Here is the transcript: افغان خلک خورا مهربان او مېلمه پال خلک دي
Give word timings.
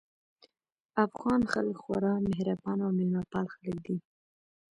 افغان 1.05 1.41
خلک 1.51 1.75
خورا 1.83 2.13
مهربان 2.27 2.77
او 2.85 2.91
مېلمه 2.97 3.23
پال 3.31 3.45
خلک 3.55 3.75
دي 3.85 3.95